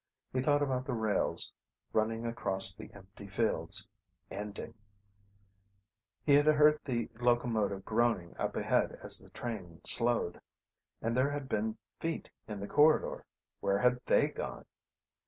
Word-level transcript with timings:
He 0.33 0.41
thought 0.41 0.63
about 0.63 0.85
the 0.87 0.95
rails, 0.95 1.53
running 1.93 2.25
across 2.25 2.73
the 2.73 2.91
empty 2.91 3.27
fields, 3.27 3.87
ending... 4.31 4.73
He 6.25 6.33
had 6.33 6.47
heard 6.47 6.79
the 6.83 7.09
locomotive 7.19 7.85
groaning 7.85 8.35
up 8.39 8.55
ahead 8.55 8.97
as 9.03 9.19
the 9.19 9.29
train 9.29 9.79
slowed. 9.85 10.41
And 11.03 11.15
there 11.15 11.29
had 11.29 11.47
been 11.47 11.77
feet 11.99 12.31
in 12.47 12.59
the 12.59 12.67
corridor. 12.67 13.23
Where 13.59 13.77
had 13.77 14.01
they 14.07 14.29
gone? 14.29 14.65